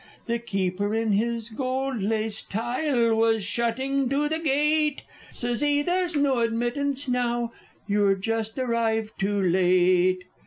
The 0.25 0.39
Keeper, 0.39 0.95
in 0.95 1.11
his 1.11 1.51
gold 1.51 2.01
laced 2.01 2.49
tile, 2.49 3.13
was 3.13 3.43
shutting 3.43 4.09
to 4.09 4.27
the 4.27 4.39
gate, 4.39 5.03
Sez 5.31 5.61
he: 5.61 5.83
"There's 5.83 6.15
no 6.15 6.39
admittance 6.39 7.07
now 7.07 7.53
you're 7.85 8.15
just 8.15 8.57
arrived 8.57 9.19
too 9.19 9.39
late!" 9.39 10.23